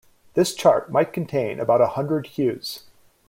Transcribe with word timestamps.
This 0.33 0.55
chart 0.55 0.91
might 0.91 1.13
contain 1.13 1.59
about 1.59 1.79
a 1.79 1.89
hundred 1.89 2.25
hues. 2.25 2.85